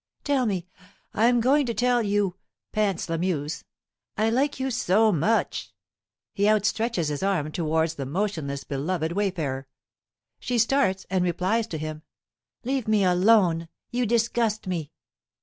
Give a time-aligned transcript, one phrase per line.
[0.23, 0.67] "Tell me
[1.13, 2.35] I am going to tell you,"
[2.71, 3.63] pants Lamuse.
[4.17, 5.75] "I like you so much"
[6.33, 9.67] He outstretches his arm towards the motionless, beloved wayfarer.
[10.39, 12.01] She starts, and replies to him,
[12.63, 14.91] "Leave me alone you disgust me!"